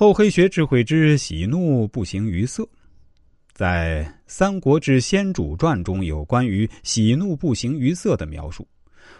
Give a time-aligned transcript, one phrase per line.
[0.00, 2.66] 厚黑学智慧之喜怒不形于色，
[3.52, 8.66] 在《三国志先主传》中有关于喜怒不形于色的描述，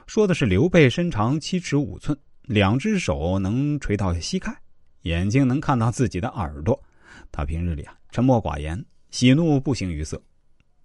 [0.06, 4.56] 说的是刘备身长七尺五寸，两只手能垂到膝盖，
[5.02, 6.82] 眼睛能看到自己的耳朵。
[7.30, 10.18] 他平日里啊沉默寡言，喜怒不形于色。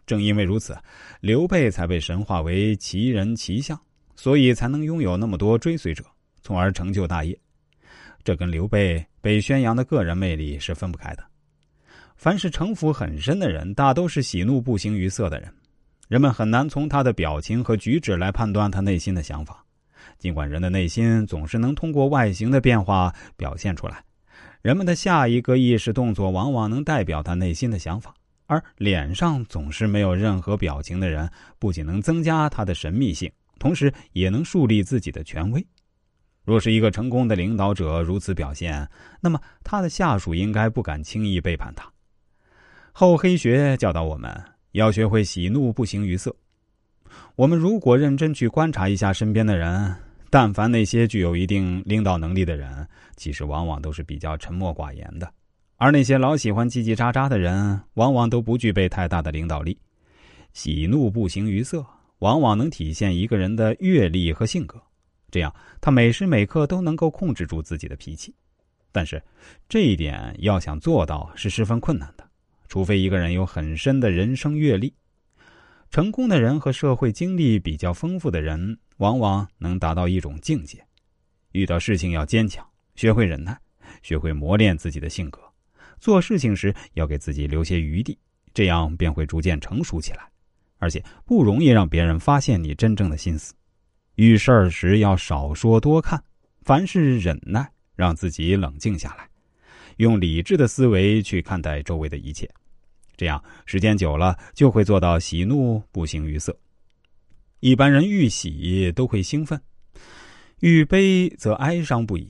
[0.05, 0.77] 正因为如此，
[1.21, 3.79] 刘备才被神化为奇人奇相，
[4.17, 6.03] 所以才能拥有那么多追随者，
[6.41, 7.39] 从而成就大业。
[8.25, 11.23] 这跟刘备被宣扬的个人魅力是分不开的。
[12.15, 15.53] 凡是城府很深的人，大都是喜怒不形于色的人，
[16.07, 19.63] 人们很难从他的表情和举止来判断他内心的想法。
[20.17, 24.03] 尽管人的内心总是能通过外形的变化表现出来，
[24.63, 28.11] 人们的下一个意识动作往往能代表他内心的想法。
[28.47, 31.29] 而脸上总是没有任何表情的人，
[31.59, 35.63] 不仅能增加他的神秘性，同时也能树立自己的权威。
[36.45, 38.87] 若是一个成功的领导者如此表现，
[39.19, 41.91] 那么他的下属应该不敢轻易背叛他。
[42.93, 44.31] 厚黑学教导我们
[44.71, 46.33] 要学会喜怒不形于色。
[47.35, 49.93] 我们如果认真去观察一下身边的人，
[50.29, 55.27] 但凡那些具有一定领导能力的人，其实往往都是比较沉默寡言的；
[55.77, 59.77] 而那些老喜欢叽叽喳喳的人，往往都不具备太大的领导力。
[60.53, 61.85] 喜怒不形于色，
[62.19, 64.81] 往往能体现一个人的阅历和性格。
[65.31, 68.33] 这样，他每时每刻都能够控制住自己的脾气，
[68.91, 69.21] 但是
[69.67, 72.29] 这一点要想做到是十分困难的，
[72.67, 74.93] 除非一个人有很深的人生阅历。
[75.91, 80.85] 成功的人和社会经历比较丰富的人，往往能达到一种境界：
[81.51, 83.57] 遇到事情要坚强，学会忍耐，
[84.01, 85.39] 学会磨练自己的性格；
[85.99, 88.17] 做事情时要给自己留些余地，
[88.53, 90.29] 这样便会逐渐成熟起来，
[90.79, 93.53] 而且不容易让别人发现你真正的心思。
[94.15, 96.21] 遇事儿时要少说多看，
[96.61, 99.27] 凡事忍耐，让自己冷静下来，
[99.97, 102.49] 用理智的思维去看待周围的一切，
[103.17, 106.57] 这样时间久了就会做到喜怒不形于色。
[107.59, 109.59] 一般人遇喜都会兴奋，
[110.59, 112.29] 遇悲则哀伤不已。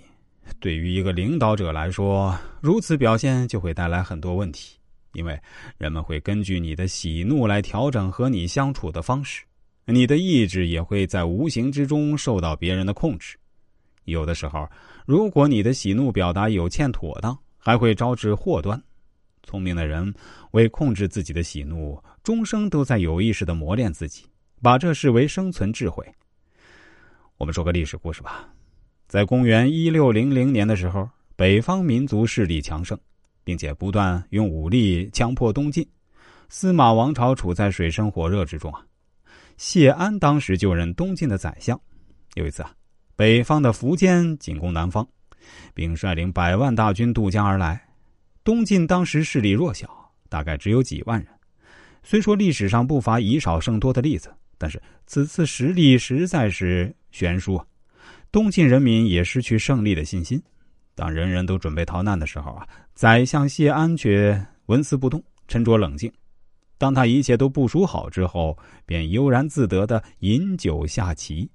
[0.59, 4.77] 对于一个领导者来说，如此表现就会带来很多问题，
[5.13, 5.39] 因为
[5.77, 9.43] 人们会根据你的喜怒来调整和你相处的方式。
[9.87, 13.37] 你的意志也会在无形之中受到别人的控制，
[14.05, 14.67] 有的时候，
[15.05, 18.81] 如果你的喜怒表达有欠妥当，还会招致祸端。
[19.43, 20.11] 聪明的人
[20.51, 24.25] 为控制自己的喜怒，终生都在有意识的磨练自己，
[24.59, 26.03] 把这视为生存智慧。
[27.37, 28.49] 我们说个历史故事吧，
[29.07, 32.97] 在公元一六零零年的时候，北方民族势力强盛，
[33.43, 35.87] 并且不断用武力强迫东晋，
[36.49, 38.83] 司马王朝处在水深火热之中啊。
[39.57, 41.79] 谢安当时就任东晋的宰相。
[42.35, 42.71] 有一次啊，
[43.15, 45.07] 北方的苻坚进攻南方，
[45.73, 47.81] 并率领百万大军渡江而来。
[48.43, 51.27] 东晋当时势力弱小，大概只有几万人。
[52.03, 57.65] 虽说历史上不乏以少胜多的例子，但是此次实力实在是悬殊啊。
[58.31, 60.41] 东晋人民也失去胜利的信心。
[60.93, 66.11] 当人人都准备逃难的时候啊，宰相谢安却纹丝不动，沉着冷静。
[66.77, 71.51] 当他一切都部署好之后，便悠然自得的饮酒下棋。